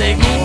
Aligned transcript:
take 0.00 0.16
me 0.16 0.39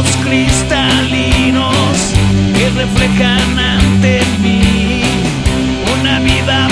Ojos 0.00 0.16
cristalinos 0.24 2.14
que 2.56 2.70
reflejan 2.70 3.58
ante 3.58 4.22
mí 4.40 5.02
una 6.00 6.20
vida 6.20 6.69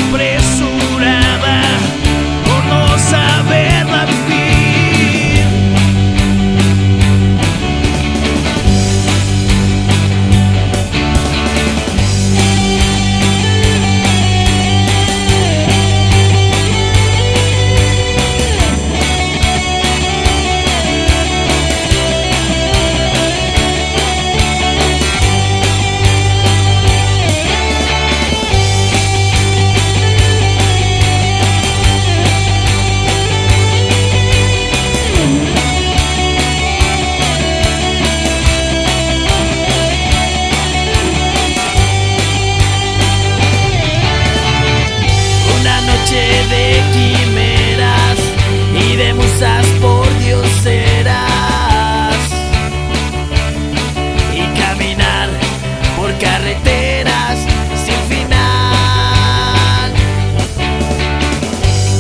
carreteras 56.19 57.39
sin 57.84 58.01
final. 58.09 59.93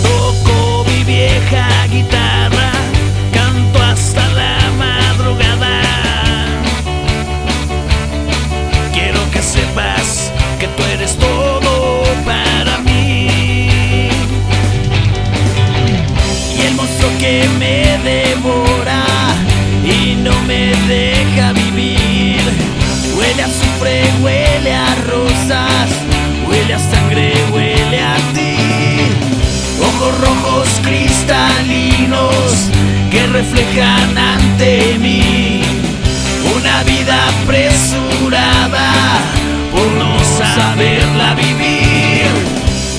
Toco 0.02 0.84
mi 0.90 1.04
vieja 1.04 1.68
guitarra, 1.90 2.72
canto 3.32 3.82
hasta 3.82 4.26
la 4.28 4.58
madrugada. 4.76 5.82
Quiero 8.92 9.20
que 9.30 9.40
sepas 9.40 10.32
que 10.58 10.66
tú 10.68 10.82
eres 10.94 11.16
todo 11.16 12.02
para 12.24 12.78
mí. 12.78 14.08
Y 16.56 16.60
el 16.66 16.74
monstruo 16.74 17.10
que 17.18 17.48
me 17.58 17.98
devora 18.02 19.04
y 19.84 20.16
no 20.16 20.42
me 20.42 20.74
deja 20.88 21.17
huele 24.22 24.74
a 24.74 24.94
rosas, 25.06 25.90
huele 26.46 26.74
a 26.74 26.78
sangre, 26.78 27.32
huele 27.52 28.00
a 28.00 28.16
ti. 28.34 28.56
Ojos 29.80 30.20
rojos 30.20 30.68
cristalinos 30.82 32.68
que 33.10 33.26
reflejan 33.26 34.18
ante 34.18 34.98
mí 34.98 35.62
una 36.56 36.82
vida 36.84 37.28
apresurada 37.28 38.92
por 39.70 39.86
no 39.92 40.18
saberla 40.54 41.34
vivir. 41.34 42.26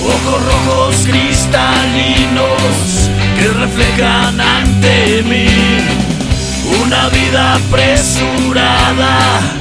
Ojos 0.04 0.44
rojos 0.44 0.96
cristalinos 1.06 3.10
que 3.36 3.48
reflejan 3.48 4.40
ante 4.40 5.22
mí 5.22 5.46
una 6.82 7.08
vida 7.08 7.54
apresurada 7.54 9.59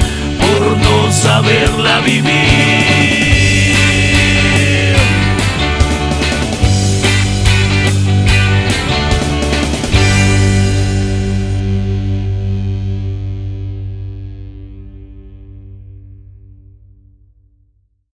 por 0.58 0.78
no 0.78 1.12
saberla 1.12 2.00
vivir. 2.02 2.99